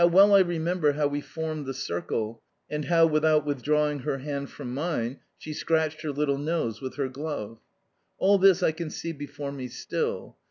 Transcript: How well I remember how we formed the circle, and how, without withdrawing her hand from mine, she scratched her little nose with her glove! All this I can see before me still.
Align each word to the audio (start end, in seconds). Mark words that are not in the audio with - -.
How 0.01 0.07
well 0.07 0.33
I 0.33 0.39
remember 0.39 0.93
how 0.93 1.05
we 1.09 1.21
formed 1.21 1.67
the 1.67 1.75
circle, 1.75 2.41
and 2.67 2.85
how, 2.85 3.05
without 3.05 3.45
withdrawing 3.45 3.99
her 3.99 4.17
hand 4.17 4.49
from 4.49 4.73
mine, 4.73 5.19
she 5.37 5.53
scratched 5.53 6.01
her 6.01 6.09
little 6.09 6.39
nose 6.39 6.81
with 6.81 6.95
her 6.95 7.07
glove! 7.07 7.59
All 8.17 8.39
this 8.39 8.63
I 8.63 8.71
can 8.71 8.89
see 8.89 9.11
before 9.11 9.51
me 9.51 9.67
still. 9.67 10.37